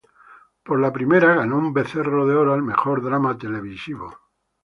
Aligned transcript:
Por 0.65 0.79
la 0.79 0.91
primera, 0.91 1.35
ganó 1.35 1.59
un 1.59 1.71
Becerro 1.75 2.25
de 2.25 2.33
Oro 2.33 2.53
al 2.53 2.63
mejor 2.63 3.03
drama 3.05 3.37
televisivo. 3.37 4.11